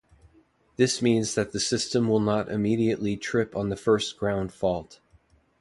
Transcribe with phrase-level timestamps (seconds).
[0.77, 4.99] This means that the system will not immediately trip on the first ground fault.